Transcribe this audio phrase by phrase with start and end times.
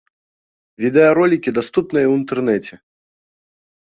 [0.83, 2.73] Відэаролікі даступныя ў інтэрнэце.